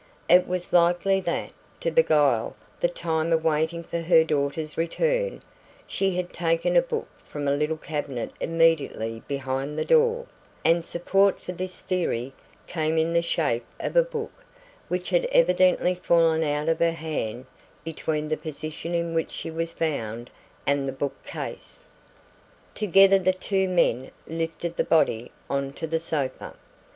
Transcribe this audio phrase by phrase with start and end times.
[0.27, 5.43] It was likely that, to beguile the time of waiting for her daughter's return,
[5.85, 10.25] she had taken a book from a little cabinet immediately behind the door,
[10.65, 12.33] and support for this theory
[12.65, 14.31] came in the shape of a book
[14.87, 17.45] which had evidently fallen out of her hand
[17.83, 20.31] between the position in which she was found
[20.65, 21.83] and the book case.
[22.73, 26.55] Together the two men lifted the body on to the sofa.